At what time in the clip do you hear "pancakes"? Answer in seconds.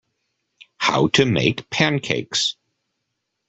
1.69-2.55